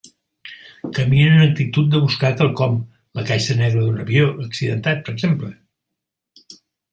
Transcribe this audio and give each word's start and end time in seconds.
Caminen 0.97 1.33
en 1.33 1.43
actitud 1.47 1.91
de 1.95 2.01
buscar 2.05 2.31
quelcom, 2.39 2.73
la 3.19 3.27
caixa 3.29 3.59
negra 3.61 3.85
d'un 3.85 4.01
avió 4.05 4.27
accidentat, 4.49 5.05
per 5.07 5.15
exemple. 5.19 5.53